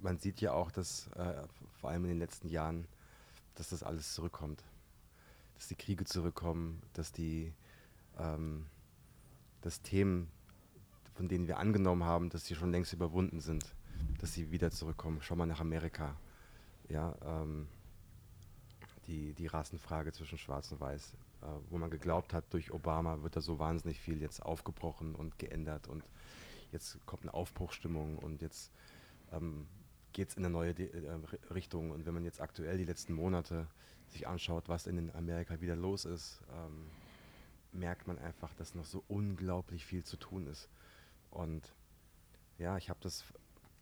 [0.00, 1.42] man sieht ja auch, dass äh,
[1.80, 2.86] vor allem in den letzten Jahren,
[3.56, 4.62] dass das alles zurückkommt.
[5.56, 7.52] Dass die Kriege zurückkommen, dass die
[8.20, 8.66] ähm,
[9.62, 10.28] dass Themen,
[11.14, 13.74] von denen wir angenommen haben, dass sie schon längst überwunden sind,
[14.18, 15.18] dass sie wieder zurückkommen.
[15.22, 16.16] Schau mal nach Amerika.
[16.88, 17.68] Ja, ähm,
[19.06, 23.36] die, die Rassenfrage zwischen Schwarz und Weiß, äh, wo man geglaubt hat, durch Obama wird
[23.36, 26.04] da so wahnsinnig viel jetzt aufgebrochen und geändert und
[26.72, 28.70] jetzt kommt eine Aufbruchstimmung und jetzt
[29.32, 29.66] ähm,
[30.12, 31.90] geht es in eine neue De äh, Richtung.
[31.90, 33.66] Und wenn man jetzt aktuell die letzten Monate
[34.08, 36.86] sich anschaut, was in Amerika wieder los ist, ähm,
[37.72, 40.68] merkt man einfach, dass noch so unglaublich viel zu tun ist.
[41.30, 41.72] Und
[42.58, 43.24] ja, ich habe das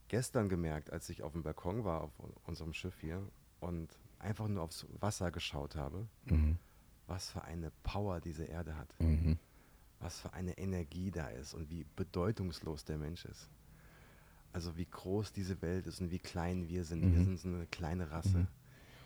[0.08, 2.12] gestern gemerkt, als ich auf dem Balkon war, auf
[2.46, 3.22] unserem Schiff hier
[3.60, 6.58] und einfach nur aufs Wasser geschaut habe, mhm.
[7.06, 8.94] was für eine Power diese Erde hat.
[8.98, 9.38] Mhm.
[10.00, 13.50] Was für eine Energie da ist und wie bedeutungslos der Mensch ist.
[14.52, 17.04] Also wie groß diese Welt ist und wie klein wir sind.
[17.04, 17.16] Mhm.
[17.16, 18.38] Wir sind so eine kleine Rasse.
[18.38, 18.48] Mhm.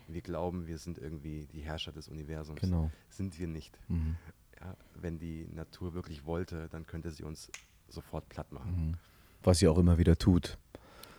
[0.07, 2.61] Und wir glauben, wir sind irgendwie die Herrscher des Universums.
[2.61, 2.91] Genau.
[3.09, 3.77] Sind wir nicht.
[3.87, 4.17] Mhm.
[4.59, 7.49] Ja, wenn die Natur wirklich wollte, dann könnte sie uns
[7.87, 8.89] sofort platt machen.
[8.89, 8.97] Mhm.
[9.41, 10.57] Was sie auch immer wieder tut.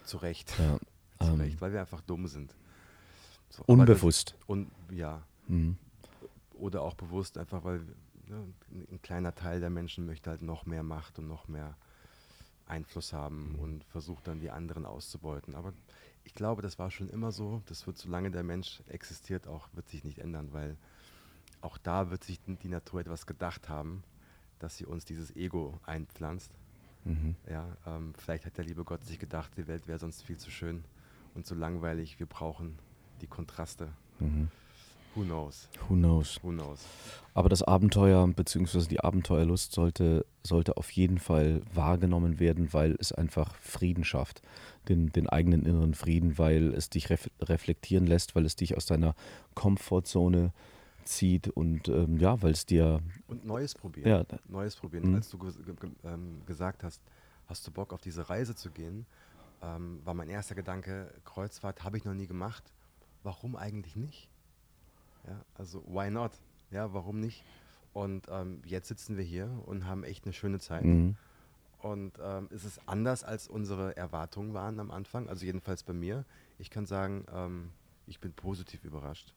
[0.04, 0.52] Zu Recht.
[0.58, 0.78] Ja.
[1.26, 1.40] Zu ähm.
[1.40, 2.54] Recht, weil wir einfach dumm sind.
[3.50, 4.34] So, Unbewusst.
[4.38, 5.22] Das, un, ja.
[5.48, 5.76] Mhm.
[6.54, 7.80] Oder auch bewusst, einfach weil
[8.26, 8.52] ne,
[8.90, 11.76] ein kleiner Teil der Menschen möchte halt noch mehr Macht und noch mehr
[12.66, 13.58] Einfluss haben mhm.
[13.58, 15.54] und versucht dann die anderen auszubeuten.
[15.54, 15.72] Aber
[16.24, 17.62] ich glaube, das war schon immer so.
[17.66, 20.76] Das wird, solange der Mensch existiert, auch wird sich nicht ändern, weil
[21.60, 24.02] auch da wird sich die Natur etwas gedacht haben,
[24.58, 26.52] dass sie uns dieses Ego einpflanzt.
[27.04, 27.34] Mhm.
[27.48, 30.50] Ja, ähm, vielleicht hat der liebe Gott sich gedacht, die Welt wäre sonst viel zu
[30.50, 30.84] schön
[31.34, 32.18] und zu langweilig.
[32.18, 32.78] Wir brauchen
[33.20, 33.88] die Kontraste.
[34.18, 34.48] Mhm.
[35.14, 35.68] Who knows?
[35.88, 36.40] Who knows?
[36.42, 36.84] Who knows?
[37.34, 38.88] Aber das Abenteuer bzw.
[38.88, 44.42] die Abenteuerlust sollte, sollte auf jeden Fall wahrgenommen werden, weil es einfach Frieden schafft.
[44.88, 48.86] Den, den eigenen inneren Frieden, weil es dich ref reflektieren lässt, weil es dich aus
[48.86, 49.14] deiner
[49.54, 50.52] Komfortzone
[51.04, 53.00] zieht und ähm, ja, weil es dir.
[53.26, 54.08] Und Neues probieren.
[54.08, 54.24] Ja.
[54.48, 55.10] Neues probieren.
[55.10, 55.16] Mhm.
[55.16, 55.38] Als du
[56.04, 57.00] ähm, gesagt hast,
[57.46, 59.06] hast du Bock auf diese Reise zu gehen,
[59.62, 62.64] ähm, war mein erster Gedanke, Kreuzfahrt habe ich noch nie gemacht.
[63.22, 64.28] Warum eigentlich nicht?
[65.26, 66.32] Ja, also why not?
[66.70, 67.44] Ja, warum nicht?
[67.92, 70.84] Und ähm, jetzt sitzen wir hier und haben echt eine schöne Zeit.
[70.84, 71.16] Mhm.
[71.80, 75.28] Und ähm, es ist anders, als unsere Erwartungen waren am Anfang.
[75.28, 76.24] Also jedenfalls bei mir.
[76.58, 77.70] Ich kann sagen, ähm,
[78.06, 79.34] ich bin positiv überrascht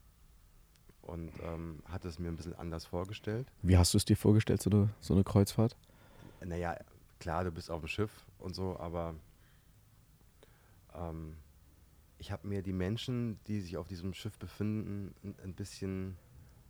[1.07, 3.47] und ähm, hatte es mir ein bisschen anders vorgestellt.
[3.61, 5.75] Wie hast du es dir vorgestellt, so eine, so eine Kreuzfahrt?
[6.43, 6.77] Naja,
[7.19, 9.15] klar, du bist auf dem Schiff und so, aber
[10.95, 11.35] ähm,
[12.19, 16.17] ich habe mir die Menschen, die sich auf diesem Schiff befinden, ein, ein bisschen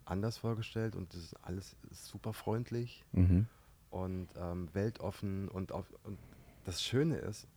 [0.05, 3.45] anders vorgestellt und das ist alles super freundlich mhm.
[3.89, 6.17] und ähm, weltoffen und, auf, und
[6.63, 7.47] das Schöne ist,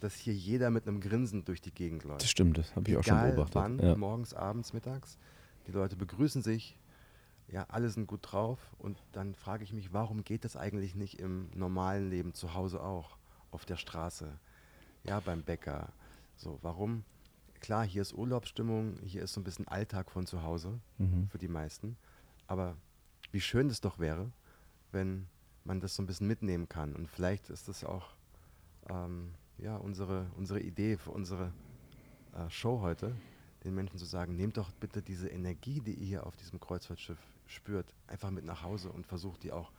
[0.00, 2.22] dass hier jeder mit einem Grinsen durch die Gegend läuft.
[2.22, 3.54] Das stimmt, das habe ich auch schon beobachtet.
[3.54, 3.96] Wann, ja.
[3.96, 5.18] morgens, abends, mittags.
[5.66, 6.78] Die Leute begrüßen sich,
[7.48, 8.58] ja, alle sind gut drauf.
[8.78, 12.82] Und dann frage ich mich, warum geht das eigentlich nicht im normalen Leben zu Hause
[12.82, 13.16] auch,
[13.50, 14.38] auf der Straße,
[15.04, 15.92] ja, beim Bäcker,
[16.36, 17.04] so, warum?
[17.60, 21.28] Klar, hier ist Urlaubsstimmung, hier ist so ein bisschen Alltag von zu Hause mhm.
[21.30, 21.96] für die meisten,
[22.46, 22.76] aber
[23.32, 24.30] wie schön es doch wäre,
[24.92, 25.26] wenn
[25.64, 26.94] man das so ein bisschen mitnehmen kann.
[26.94, 28.14] Und vielleicht ist das auch
[28.90, 31.52] ähm, ja, unsere, unsere Idee für unsere
[32.34, 33.16] äh, Show heute,
[33.66, 37.18] den Menschen zu sagen, nehmt doch bitte diese Energie, die ihr hier auf diesem Kreuzfahrtschiff
[37.46, 39.70] spürt, einfach mit nach Hause und versucht die auch,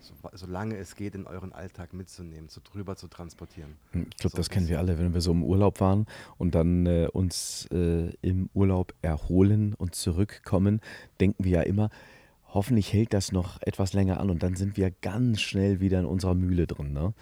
[0.00, 3.76] so, solange es geht, in euren Alltag mitzunehmen, so drüber zu transportieren.
[3.92, 6.06] Hm, ich glaube, so das kennen wir alle, wenn wir so im Urlaub waren
[6.38, 10.80] und dann äh, uns äh, im Urlaub erholen und zurückkommen,
[11.20, 11.90] denken wir ja immer,
[12.48, 16.06] hoffentlich hält das noch etwas länger an und dann sind wir ganz schnell wieder in
[16.06, 16.92] unserer Mühle drin.
[16.92, 17.14] Ne?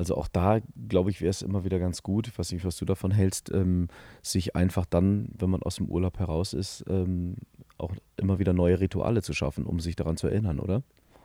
[0.00, 2.78] Also auch da, glaube ich, wäre es immer wieder ganz gut, ich weiß nicht, was
[2.78, 3.88] du davon hältst, ähm,
[4.22, 7.36] sich einfach dann, wenn man aus dem Urlaub heraus ist, ähm,
[7.76, 10.82] auch immer wieder neue Rituale zu schaffen, um sich daran zu erinnern, oder?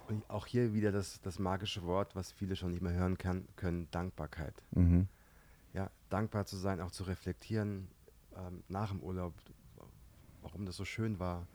[0.10, 3.48] Und auch hier wieder das, das magische Wort, was viele schon nicht mehr hören kann,
[3.56, 4.62] können, Dankbarkeit.
[4.72, 5.08] Mhm.
[5.74, 7.88] Ja, dankbar zu sein, auch zu reflektieren
[8.36, 9.32] ähm, nach dem Urlaub,
[10.42, 11.48] warum das so schön war,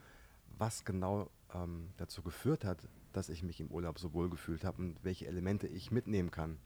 [0.57, 2.79] was genau ähm, dazu geführt hat,
[3.13, 6.57] dass ich mich im Urlaub so wohl gefühlt habe und welche Elemente ich mitnehmen kann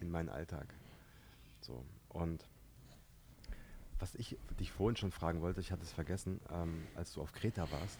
[0.00, 0.74] in meinen Alltag.
[1.60, 2.46] So, und
[3.98, 7.32] was ich dich vorhin schon fragen wollte, ich hatte es vergessen, ähm, als du auf
[7.32, 7.98] Kreta warst.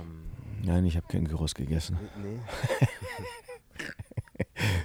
[0.00, 0.30] Ähm,
[0.64, 1.98] Nein, ich habe keinen Gyros gegessen.
[2.20, 2.40] Nee.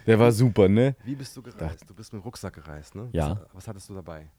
[0.05, 0.95] Der war super, ne?
[1.03, 1.83] Wie bist du gereist?
[1.87, 3.09] Du bist mit dem Rucksack gereist, ne?
[3.11, 3.31] Ja.
[3.31, 4.29] Was, was hattest du dabei?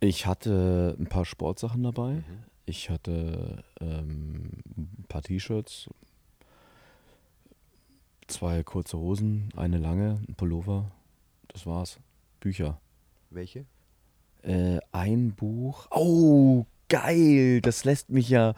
[0.00, 2.14] Ich hatte ein paar Sportsachen dabei.
[2.14, 2.44] Mhm.
[2.66, 5.88] Ich hatte ähm, ein paar T-Shirts,
[8.30, 10.92] Zwei kurze Hosen, eine lange, ein Pullover.
[11.48, 11.98] Das war's.
[12.38, 12.80] Bücher.
[13.28, 13.66] Welche?
[14.42, 15.88] Äh, ein Buch.
[15.90, 17.60] Oh, geil!
[17.60, 18.54] Das lässt mich ja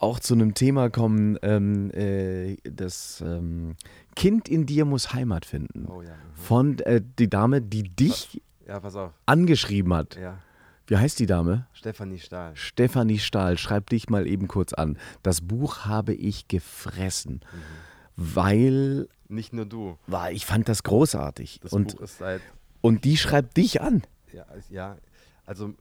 [0.00, 1.38] auch zu einem Thema kommen.
[1.42, 3.76] Ähm, äh, das ähm,
[4.16, 5.86] Kind in dir muss Heimat finden.
[5.86, 6.10] Oh, ja.
[6.10, 6.34] Mhm.
[6.34, 8.82] Von äh, die Dame, die dich ja,
[9.24, 10.16] angeschrieben hat.
[10.16, 10.40] Ja.
[10.88, 11.68] Wie heißt die Dame?
[11.72, 12.56] Stefanie Stahl.
[12.56, 14.98] Stefanie Stahl, schreib dich mal eben kurz an.
[15.22, 17.34] Das Buch habe ich gefressen.
[17.52, 19.08] Mhm weil.
[19.28, 19.98] Nicht nur du.
[20.06, 21.60] War, ich fand das großartig.
[21.60, 22.40] Das und, Buch ist seit.
[22.80, 24.02] Und die schreibt dich an.
[24.32, 24.96] Ja, also, ja,
[25.44, 25.74] also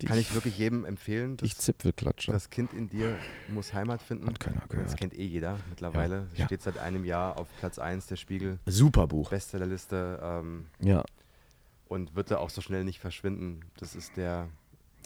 [0.00, 1.36] Die- kann ich wirklich jedem empfehlen.
[1.42, 2.32] Ich Das, Zipfelklatscher.
[2.32, 3.16] das Kind in dir
[3.48, 4.26] muss Heimat finden.
[4.26, 4.96] Hat keiner Das gehört.
[4.96, 6.26] kennt eh jeder mittlerweile.
[6.34, 6.46] Ja, ja.
[6.46, 8.58] Steht seit einem Jahr auf Platz 1 der Spiegel.
[8.66, 9.30] Super Buch.
[9.30, 11.04] Bestsellerliste ähm, Ja.
[11.86, 13.60] und wird da auch so schnell nicht verschwinden.
[13.78, 14.48] Das ist der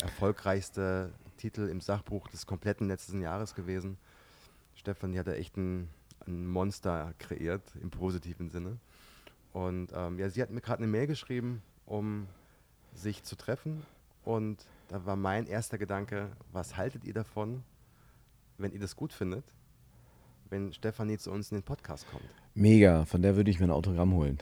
[0.00, 3.98] erfolgreichste Titel im Sachbuch des kompletten letzten Jahres gewesen.
[4.74, 5.88] Stefanie hat da echt ein,
[6.26, 8.78] ein Monster kreiert, im positiven Sinne.
[9.52, 12.26] Und ähm, ja, sie hat mir gerade eine Mail geschrieben, um
[12.94, 13.82] sich zu treffen.
[14.24, 17.62] Und da war mein erster Gedanke, was haltet ihr davon,
[18.58, 19.44] wenn ihr das gut findet,
[20.50, 22.24] wenn Stefanie zu uns in den Podcast kommt?
[22.54, 23.04] Mega.
[23.04, 24.38] Von der würde ich mir ein Autogramm holen.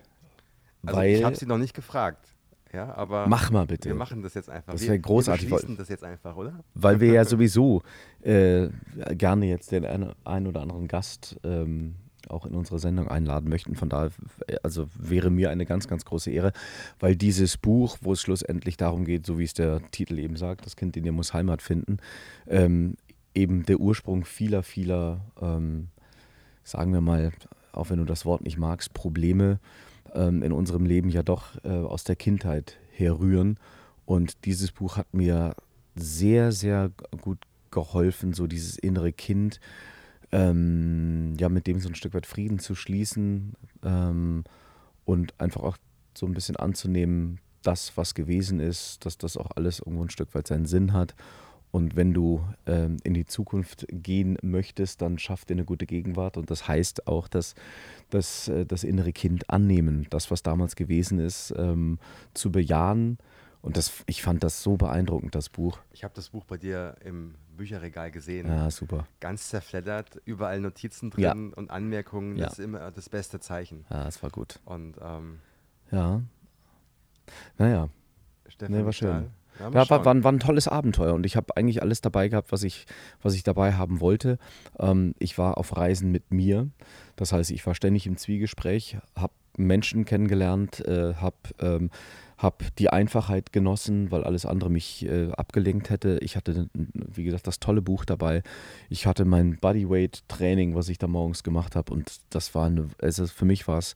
[0.85, 2.34] Also Weil, ich habe sie noch nicht gefragt.
[2.75, 3.89] Ja, aber mach mal bitte.
[3.89, 4.73] wir machen das jetzt einfach.
[4.73, 6.61] Das Wir- wär großartig, Wir weil- beschließen das jetzt einfach, oder?
[6.75, 7.83] weil wir ja sowieso
[8.23, 8.69] äh,
[9.17, 11.95] gerne jetzt den ein, ein oder anderen Gast ähm,
[12.29, 13.75] auch in unsere Sendung einladen möchten.
[13.77, 14.11] Von daher,
[14.47, 16.53] äh, also wäre mir eine ganz, ganz große Ehre,
[16.99, 20.65] weil dieses Buch, wo es schlussendlich darum geht, so wie es der Titel eben sagt,
[20.67, 21.99] das Kind in dir muss Heimat finden,
[22.47, 22.95] ähm,
[23.35, 25.89] eben der Ursprung vieler, vieler, ähm,
[26.63, 27.33] sagen wir mal,
[27.73, 29.59] auch wenn du das Wort nicht magst, Probleme ähm,
[30.43, 33.59] in unserem Leben ja doch äh, aus der Kindheit herrühren.
[34.07, 35.55] Und dieses Buch hat mir
[35.95, 37.39] sehr, sehr gut
[37.71, 39.61] geholfen, so dieses innere Kind,
[40.33, 44.45] ähm, ja, mit dem so ein Stück weit Frieden zu schließen ähm,
[45.05, 45.77] und einfach auch
[46.17, 50.35] so ein bisschen anzunehmen, das, was gewesen ist, dass das auch alles irgendwo ein Stück
[50.35, 51.15] weit seinen Sinn hat.
[51.75, 56.37] Und wenn du ähm, in die Zukunft gehen möchtest, dann schaff dir eine gute Gegenwart.
[56.37, 57.57] Und das heißt auch, dass,
[58.11, 61.99] dass äh, das innere Kind annehmen, das, was damals gewesen ist, ähm,
[62.33, 63.19] zu bejahen.
[63.61, 65.81] Und das, ich fand das so beeindruckend, das Buch.
[65.91, 68.47] Ich habe das Buch bei dir im Bücherregal gesehen.
[68.47, 69.09] Ja, super.
[69.19, 71.33] Ganz zerfleddert, überall Notizen Ja.
[71.35, 72.37] drin und Anmerkungen.
[72.37, 72.45] Ja.
[72.45, 73.85] Das ist immer das beste Zeichen.
[73.91, 74.61] Ja, das war gut.
[74.65, 75.41] Und ähm,
[75.91, 76.23] Ja.
[77.59, 77.89] Naja,
[78.47, 79.09] Stefanie war schön.
[79.09, 79.31] Stahl.
[79.61, 82.63] Ja, war, war, war ein tolles Abenteuer und ich habe eigentlich alles dabei gehabt, was
[82.63, 82.87] ich,
[83.23, 84.39] was ich dabei haben wollte.
[84.79, 86.69] Ähm, ich war auf Reisen mit mir,
[87.17, 91.91] das heißt, ich war ständig im Zwiegespräch, habe Menschen kennengelernt, äh, habe ähm,
[92.37, 96.19] hab die Einfachheit genossen, weil alles andere mich äh, abgelenkt hätte.
[96.21, 98.43] Ich hatte, wie gesagt, das tolle Buch dabei.
[98.91, 103.27] Ich hatte mein Bodyweight-Training, was ich da morgens gemacht habe und das war eine, also
[103.27, 103.95] für mich war es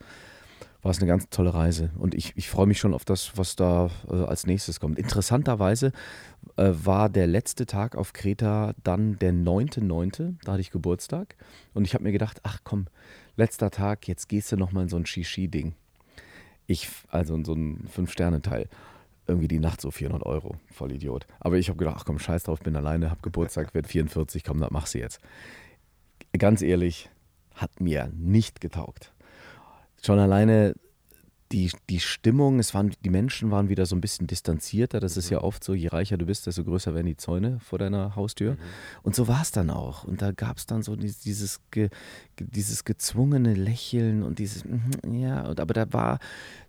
[0.83, 1.91] war es eine ganz tolle Reise.
[1.99, 4.99] Und ich, ich freue mich schon auf das, was da äh, als nächstes kommt.
[4.99, 5.93] Interessanterweise
[6.57, 11.37] äh, war der letzte Tag auf Kreta dann der 9.9., da hatte ich Geburtstag.
[11.75, 12.87] Und ich habe mir gedacht, ach komm,
[13.37, 15.75] letzter Tag, jetzt gehst du nochmal in so ein Shishi-Ding.
[16.67, 18.69] Ich, also in so ein Fünf-Sterne-Teil.
[19.27, 21.27] Irgendwie die Nacht so 400 Euro, voll Idiot.
[21.41, 24.59] Aber ich habe gedacht, ach komm, scheiß drauf, bin alleine, hab Geburtstag, werd 44, komm,
[24.61, 25.21] das mach sie jetzt.
[26.39, 27.11] Ganz ehrlich,
[27.55, 29.13] hat mir nicht getaugt
[30.03, 30.75] schon alleine
[31.51, 35.01] die, die Stimmung, es waren, die Menschen waren wieder so ein bisschen distanzierter.
[35.01, 37.79] Das ist ja oft so, je reicher du bist, desto größer werden die Zäune vor
[37.79, 38.59] deiner Haustür.
[39.03, 40.05] Und so war es dann auch.
[40.05, 41.89] Und da gab es dann so dieses, dieses, ge,
[42.37, 46.19] ge- dieses gezwungene Lächeln und dieses, mhm, ja, und, aber da war,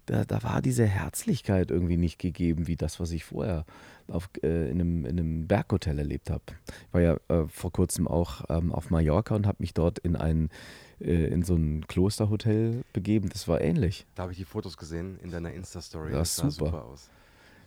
[0.06, 3.66] da, da war diese Herzlichkeit irgendwie nicht gegeben, wie das, was ich vorher
[4.08, 6.44] auf, äh, in, einem, in einem Berghotel erlebt habe.
[6.88, 10.16] Ich war ja äh, vor kurzem auch ähm, auf Mallorca und habe mich dort in
[10.16, 10.50] ein äh,
[11.00, 13.30] in so ein Klosterhotel begeben.
[13.30, 14.06] Das war ähnlich.
[14.16, 16.12] Da habe ich die Fotos gesehen in deiner Insta-Story.
[16.12, 16.66] Das sah super.
[16.66, 17.10] super aus.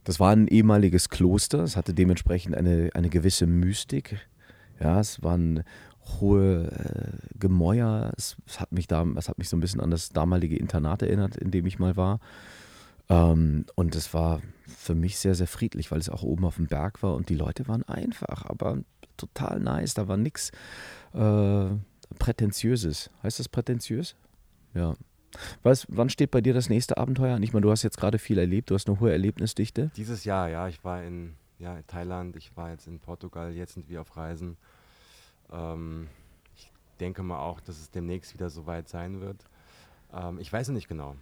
[0.05, 1.61] Das war ein ehemaliges Kloster.
[1.61, 4.19] Es hatte dementsprechend eine, eine gewisse Mystik.
[4.81, 5.63] Ja, es waren
[6.21, 8.13] hohe äh, Gemäuer.
[8.17, 11.03] Es, es, hat mich da, es hat mich so ein bisschen an das damalige Internat
[11.03, 12.19] erinnert, in dem ich mal war.
[13.09, 16.67] Ähm, und es war für mich sehr, sehr friedlich, weil es auch oben auf dem
[16.67, 18.79] Berg war und die Leute waren einfach, aber
[19.17, 19.95] total nice.
[19.95, 20.51] Da war nichts
[21.15, 21.67] äh,
[22.13, 23.11] Prätentiöses.
[23.23, 24.15] Heißt das prätentiös?
[24.75, 24.95] Ja.
[25.63, 27.43] Was, wann steht bei dir das nächste Abenteuer an?
[27.43, 29.91] Ich meine, du hast jetzt gerade viel erlebt, du hast eine hohe Erlebnisdichte.
[29.97, 33.75] Dieses Jahr, ja, ich war in, ja, in Thailand, ich war jetzt in Portugal, jetzt
[33.75, 34.57] sind wir auf Reisen.
[35.51, 36.09] Ähm,
[36.55, 36.71] ich
[37.01, 39.45] denke mal auch, dass es demnächst wieder so weit sein wird.
[40.13, 41.13] Ähm, ich weiß noch nicht genau.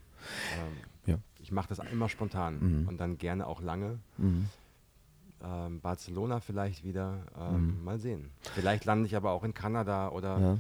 [0.59, 0.76] Ähm,
[1.07, 1.18] Ja.
[1.40, 2.88] Ich mache das immer spontan Mhm.
[2.88, 3.98] und dann gerne auch lange.
[4.18, 4.46] Mhm.
[5.42, 7.20] Ähm, Barcelona vielleicht wieder.
[7.38, 7.85] Ähm, Mhm.
[7.85, 8.31] Mal sehen.
[8.55, 10.59] Vielleicht lande ich aber auch in Kanada oder Ja.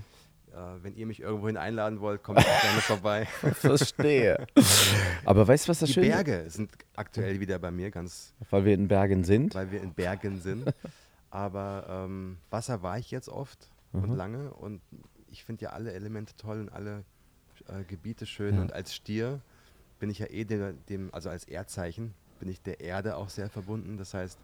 [0.52, 3.26] Äh, wenn ihr mich irgendwohin einladen wollt, kommt auch gerne vorbei.
[3.26, 4.46] Verstehe.
[5.24, 8.64] Aber weißt du, was das Die Schöne Berge sind aktuell wieder bei mir ganz Weil
[8.64, 9.54] wir in Bergen sind.
[9.54, 10.72] weil wir in Bergen sind.
[11.30, 14.02] Aber ähm, Wasser war ich jetzt oft Mhm.
[14.04, 14.80] und lange und
[15.32, 17.02] ich finde ja alle Elemente toll und alle
[17.68, 18.54] äh, Gebiete schön.
[18.54, 18.60] Ja.
[18.60, 19.40] Und als Stier
[19.98, 23.48] bin ich ja eh dem, dem, also als Erdzeichen, bin ich der Erde auch sehr
[23.50, 23.96] verbunden.
[23.98, 24.38] Das heißt,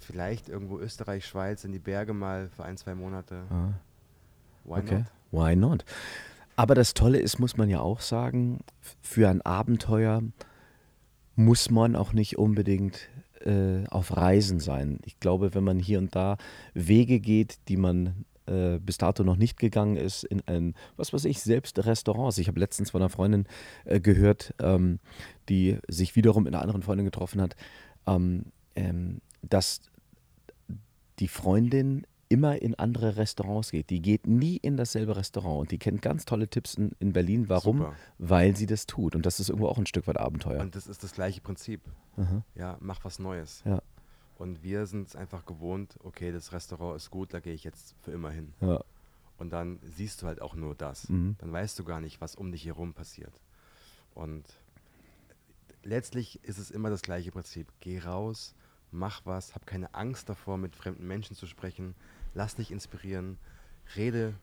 [0.00, 3.42] vielleicht irgendwo Österreich, Schweiz in die Berge mal für ein, zwei Monate.
[3.50, 3.68] Ah,
[4.64, 4.94] Why okay.
[4.98, 5.04] not?
[5.30, 5.84] Why not?
[6.56, 8.60] Aber das Tolle ist, muss man ja auch sagen,
[9.00, 10.22] für ein Abenteuer
[11.34, 13.08] muss man auch nicht unbedingt
[13.44, 15.00] äh, auf Reisen sein.
[15.04, 16.36] Ich glaube, wenn man hier und da
[16.74, 21.24] Wege geht, die man äh, bis dato noch nicht gegangen ist, in ein, was weiß
[21.24, 22.38] ich, selbst Restaurants.
[22.38, 23.46] Ich habe letztens von einer Freundin
[23.84, 24.98] äh, gehört, ähm,
[25.48, 27.56] die sich wiederum mit einer anderen Freundin getroffen hat,
[28.06, 29.80] ähm, ähm, dass
[31.18, 33.90] die Freundin immer in andere Restaurants geht.
[33.90, 37.48] Die geht nie in dasselbe Restaurant und die kennt ganz tolle Tipps in, in Berlin.
[37.48, 37.78] Warum?
[37.78, 37.96] Super.
[38.18, 39.14] Weil sie das tut.
[39.14, 40.60] Und das ist irgendwo auch ein Stück weit Abenteuer.
[40.60, 41.82] Und das ist das gleiche Prinzip.
[42.16, 42.42] Aha.
[42.54, 43.62] Ja, mach was Neues.
[43.66, 43.82] Ja.
[44.38, 47.94] Und wir sind es einfach gewohnt, okay, das Restaurant ist gut, da gehe ich jetzt
[48.00, 48.54] für immer hin.
[48.60, 48.80] Ja.
[49.38, 51.08] Und dann siehst du halt auch nur das.
[51.08, 51.36] Mhm.
[51.38, 53.40] Dann weißt du gar nicht, was um dich herum passiert.
[54.14, 54.44] Und
[55.82, 57.68] letztlich ist es immer das gleiche Prinzip.
[57.80, 58.54] Geh raus,
[58.90, 61.94] mach was, hab keine Angst davor, mit fremden Menschen zu sprechen.
[62.34, 63.38] Lass dich inspirieren,
[63.96, 64.34] rede,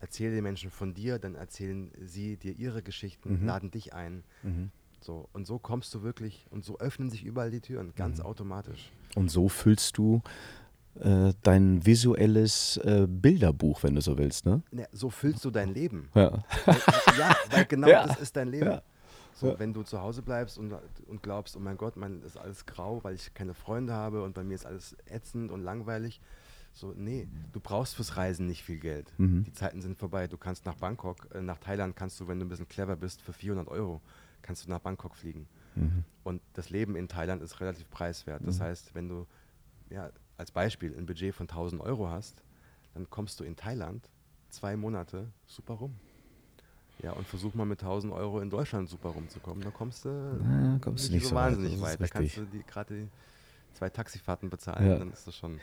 [0.00, 3.46] erzähle den Menschen von dir, dann erzählen sie dir ihre Geschichten, Mhm.
[3.46, 4.24] laden dich ein.
[4.42, 4.70] Mhm.
[5.00, 8.24] So, und so kommst du wirklich, und so öffnen sich überall die Türen, ganz Mhm.
[8.26, 8.90] automatisch.
[9.14, 10.22] Und so füllst du
[10.98, 14.62] äh, dein visuelles äh, Bilderbuch, wenn du so willst, ne?
[14.70, 16.08] Ne, so füllst du dein Leben.
[16.14, 16.42] Ja.
[16.64, 16.76] Weil,
[17.18, 18.06] ja, weil genau Ja.
[18.06, 18.66] das ist dein Leben.
[18.70, 18.82] Ja.
[19.34, 20.72] So, wenn du zu Hause bleibst und,
[21.06, 24.32] und glaubst, oh mein Gott, mein ist alles grau, weil ich keine Freunde habe und
[24.34, 26.18] bei mir ist alles ätzend und langweilig.
[26.76, 29.10] So, nee, du brauchst fürs Reisen nicht viel Geld.
[29.16, 29.44] Mhm.
[29.44, 30.26] Die Zeiten sind vorbei.
[30.28, 33.22] Du kannst nach Bangkok, äh, nach Thailand kannst du, wenn du ein bisschen clever bist,
[33.22, 34.02] für 400 Euro
[34.42, 35.48] kannst du nach Bangkok fliegen.
[35.74, 36.04] Mhm.
[36.22, 38.42] Und das Leben in Thailand ist relativ preiswert.
[38.46, 38.64] Das Mhm.
[38.64, 39.26] heißt, wenn du
[39.88, 42.42] ja, als Beispiel ein Budget von 1000 Euro hast,
[42.92, 44.10] dann kommst du in Thailand
[44.50, 45.94] zwei Monate super rum.
[47.02, 49.64] Ja, und versuch mal mit 1000 Euro in Deutschland super rumzukommen.
[49.64, 50.08] Da kommst du
[50.42, 52.00] Na, kommst du nicht so weit, wahnsinnig weit.
[52.02, 53.08] Da kannst du gerade die
[53.72, 54.98] zwei Taxifahrten bezahlen, Ja.
[54.98, 55.58] dann ist das schon.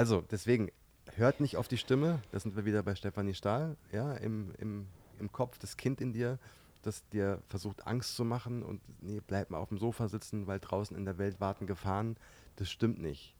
[0.00, 0.70] Also, deswegen,
[1.16, 2.22] hört nicht auf die Stimme.
[2.32, 3.76] Da sind wir wieder bei Stefanie Stahl.
[3.92, 4.86] Ja, im, im,
[5.18, 6.38] im Kopf das Kind in dir,
[6.80, 10.58] das dir versucht, Angst zu machen und nee, bleib mal auf dem Sofa sitzen, weil
[10.58, 12.16] draußen in der Welt warten Gefahren.
[12.56, 13.36] Das stimmt nicht.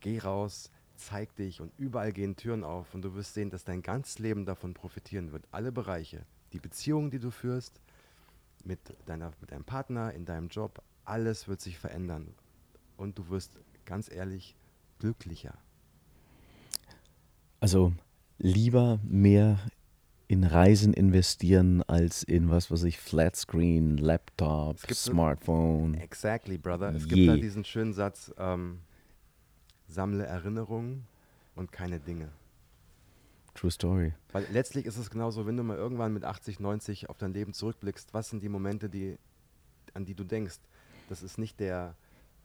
[0.00, 3.80] Geh raus, zeig dich und überall gehen Türen auf und du wirst sehen, dass dein
[3.80, 5.48] ganzes Leben davon profitieren wird.
[5.52, 6.26] Alle Bereiche.
[6.52, 7.80] Die Beziehungen, die du führst,
[8.62, 12.34] mit, deiner, mit deinem Partner, in deinem Job, alles wird sich verändern.
[12.98, 14.54] Und du wirst ganz ehrlich
[14.98, 15.63] glücklicher.
[17.64, 17.94] Also
[18.36, 19.58] lieber mehr
[20.28, 25.94] in Reisen investieren als in was weiß ich, Flatscreen, Laptop, Smartphone.
[25.94, 26.94] Exactly, brother.
[26.94, 28.80] Es gibt da diesen schönen Satz, ähm,
[29.88, 31.06] sammle Erinnerungen
[31.54, 32.28] und keine Dinge.
[33.54, 34.12] True Story.
[34.32, 37.54] Weil letztlich ist es genauso, wenn du mal irgendwann mit 80, 90 auf dein Leben
[37.54, 39.16] zurückblickst, was sind die Momente, die,
[39.94, 40.58] an die du denkst?
[41.08, 41.96] Das ist nicht der,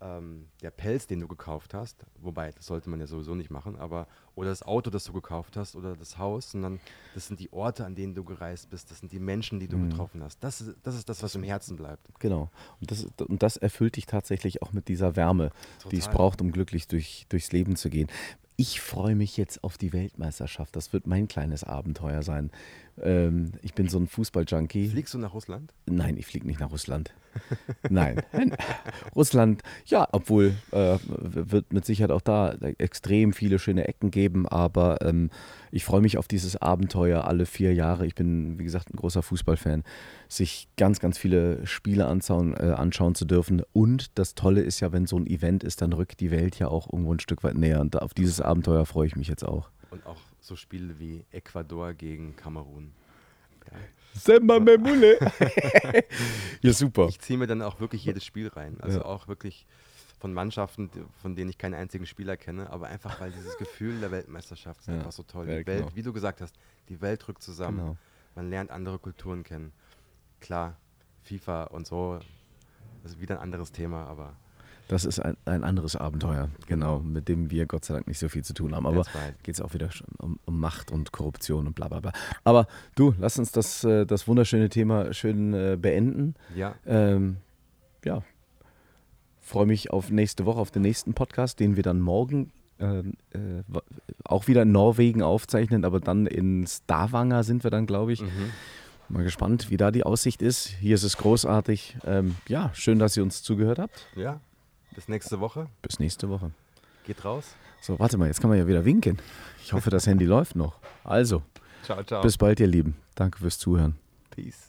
[0.02, 3.76] ähm, der Pelz, den du gekauft hast, wobei, das sollte man ja sowieso nicht machen,
[3.76, 6.80] aber oder das Auto, das du gekauft hast oder das Haus, sondern
[7.14, 9.78] das sind die Orte, an denen du gereist bist, das sind die Menschen, die du
[9.78, 9.90] Mhm.
[9.90, 10.42] getroffen hast.
[10.44, 12.08] Das ist, das ist das, was im Herzen bleibt.
[12.20, 12.50] Genau.
[12.80, 15.52] Und das, und das erfüllt dich tatsächlich auch mit dieser Wärme,
[15.92, 16.16] die es Total.
[16.18, 18.08] braucht, um glücklich durch, durchs Leben zu gehen.
[18.60, 20.76] Ich freue mich jetzt auf die Weltmeisterschaft.
[20.76, 22.52] Das wird mein kleines Abenteuer sein.
[23.02, 24.90] Ähm, ich bin so ein Fußball-Junkie.
[24.90, 25.74] Fliegst du nach Russland?
[25.86, 27.14] Nein, ich fliege nicht nach Russland.
[27.90, 28.22] Nein.
[29.16, 35.04] Russland, ja, obwohl äh, wird mit Sicherheit auch da extrem viele schöne Ecken geben, aber
[35.04, 35.30] ähm,
[35.72, 38.06] ich freue mich auf dieses Abenteuer alle vier Jahre.
[38.06, 39.84] Ich bin, wie gesagt, ein großer Fußballfan,
[40.28, 43.62] sich ganz, ganz viele Spiele anschauen, äh, anschauen zu dürfen.
[43.74, 46.68] Und das Tolle ist ja, wenn so ein Event ist, dann rückt die Welt ja
[46.68, 47.82] auch irgendwo ein Stück weit näher.
[47.82, 49.70] Und auf dieses Abenteuer freue ich mich jetzt auch.
[49.92, 52.92] Und auch so Spiele wie Ecuador gegen Kamerun.
[53.72, 53.78] Ja.
[54.14, 55.20] Semba Memule.
[56.62, 57.08] ja, super.
[57.10, 58.78] Ich ziehe mir dann auch wirklich jedes Spiel rein.
[58.82, 59.06] Also Ja.
[59.06, 59.66] auch wirklich
[60.20, 60.90] von Mannschaften,
[61.22, 64.88] von denen ich keinen einzigen Spieler kenne, aber einfach weil dieses Gefühl der Weltmeisterschaft ist
[64.88, 64.96] Ja.
[64.96, 65.48] einfach so toll.
[65.50, 65.96] Ja, Die Welt, genau.
[65.96, 66.56] wie du gesagt hast,
[66.90, 67.78] die Welt rückt zusammen.
[67.80, 67.98] Genau.
[68.36, 69.72] Man lernt andere Kulturen kennen.
[70.40, 70.76] Klar,
[71.24, 72.20] FIFA und so,
[73.04, 74.34] das ist wieder ein anderes Thema, aber
[74.88, 78.28] Das ist ein, ein anderes Abenteuer, genau, mit dem wir Gott sei Dank nicht so
[78.30, 78.86] viel zu tun haben.
[78.88, 79.04] Aber
[79.44, 82.12] geht es auch wieder schon um, um Macht und Korruption und bla bla bla.
[82.44, 86.36] Aber du, lass uns das, äh, das wunderschöne Thema schön äh, beenden.
[86.56, 87.38] ja, Ähm,
[88.04, 88.22] ja,
[89.50, 93.04] freue mich auf nächste Woche, auf den nächsten Podcast, den wir dann morgen äh, äh,
[93.68, 93.82] wa-
[94.24, 98.22] auch wieder in Norwegen aufzeichnen, aber dann in Stavanger sind wir dann, glaube ich.
[98.22, 98.52] mhm.
[99.10, 100.68] Mal gespannt, wie da die Aussicht ist.
[100.68, 101.98] Hier ist es großartig.
[102.06, 104.06] Ähm, ja, schön, dass ihr uns zugehört habt.
[104.16, 104.40] ja.
[104.96, 105.68] Bis nächste Woche.
[105.82, 106.52] Bis nächste Woche.
[107.06, 107.56] Geht raus.
[107.82, 109.18] So, warte mal, jetzt kann man ja wieder winken.
[109.64, 110.80] Ich hoffe, das Handy läuft noch.
[111.04, 111.42] Also,
[111.84, 112.22] Ciao, ciao.
[112.22, 112.96] bis bald, ihr Lieben.
[113.16, 113.96] Danke fürs Zuhören.
[114.32, 114.69] Peace.